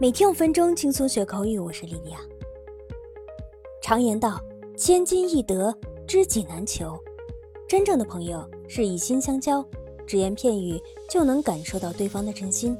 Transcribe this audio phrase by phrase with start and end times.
[0.00, 2.18] 每天五分钟轻松学口语，我是莉莉娅。
[3.80, 4.40] 常言道，
[4.76, 5.72] 千金易得，
[6.04, 6.98] 知己难求。
[7.68, 9.64] 真正的朋友是以心相交，
[10.04, 12.74] 只言片语就能感受到对方的真心；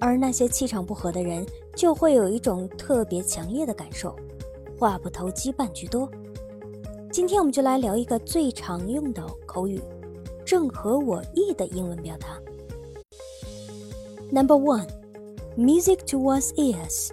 [0.00, 1.44] 而那些气场不合的人，
[1.76, 4.16] 就会有一种特别强烈的感受，
[4.78, 6.10] 话不投机半句多。
[7.12, 9.78] 今天我们就来聊一个最常用的口语，
[10.46, 12.40] 正合我意的英文表达。
[14.30, 14.88] Number one,
[15.55, 17.11] music to one's ears。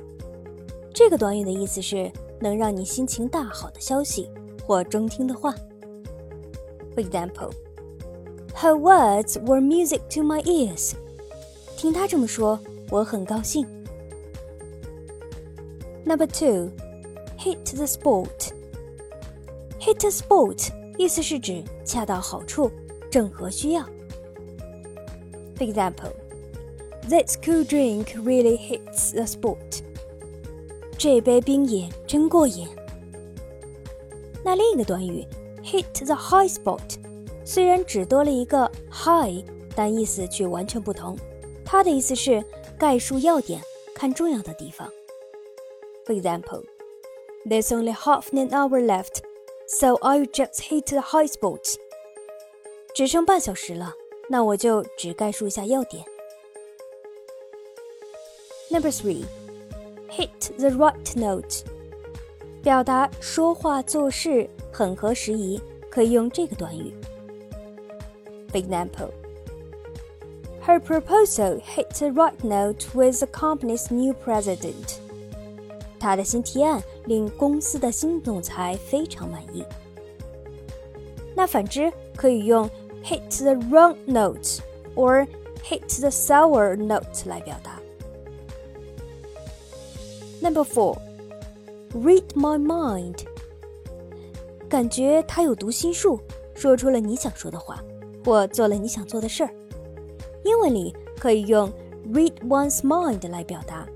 [0.92, 4.30] 这个短语的意思是能让你心情大好的消息
[4.64, 5.52] 或中听的话。
[6.94, 7.50] For example,
[8.54, 10.92] her words were music to my ears。
[11.76, 12.58] 听她这么说，
[12.90, 13.66] 我很高兴。
[16.04, 16.70] Number two,
[17.38, 22.70] hit the spot。hit the spot 意思是指恰到好处，
[23.10, 23.82] 正合需要。
[25.56, 26.12] For example.
[27.08, 29.82] This cool drink really hits the spot。
[30.96, 32.66] 这杯冰饮真过瘾。
[34.42, 35.26] 那另一个短语
[35.62, 36.96] hit the high spot，
[37.44, 41.16] 虽然只多了一个 high，但意思却完全不同。
[41.64, 42.44] 它的意思是
[42.78, 43.60] 概述要点，
[43.94, 44.90] 看重要的地方。
[46.06, 46.64] For example,
[47.46, 49.22] there's only half an hour left,
[49.66, 51.74] so I'll just hit the high spot。
[52.94, 53.92] 只剩半小时了，
[54.28, 56.04] 那我就只概述一下要点。
[58.70, 59.24] Number three,
[60.10, 61.64] hit the right note。
[62.62, 66.92] 表达说话做事很合时宜，可以用这个短语。
[68.50, 69.10] For example,
[70.66, 74.96] her proposal hit the right note with the company's new president。
[76.00, 79.64] 她的新提案令公司的新总裁非常满意。
[81.36, 82.70] 那反之可以用
[83.04, 84.60] hit the wrong note
[84.94, 85.26] or
[85.62, 87.78] hit the sour note 来表达。
[90.41, 90.97] Number four,
[91.93, 93.25] read my mind。
[94.69, 96.19] 感觉他有读心术，
[96.55, 97.83] 说出了你想说的话，
[98.23, 99.49] 或做了你想做的事儿。
[100.43, 101.71] 英文里可以用
[102.13, 103.87] read one's mind 来表达。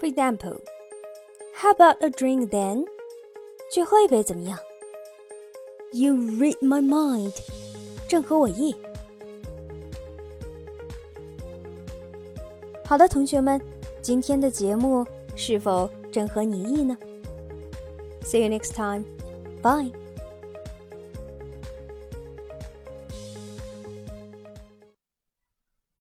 [0.00, 0.58] For example,
[1.54, 2.84] how about a drink then？
[3.72, 4.58] 去喝一杯怎么样
[5.92, 7.34] ？You read my mind，
[8.08, 8.74] 正合我意。
[12.84, 13.60] 好的，同学们。
[14.02, 15.06] 今天的节目
[15.36, 16.96] 是否正合你意呢
[18.22, 19.04] ？See you next time.
[19.62, 19.92] Bye.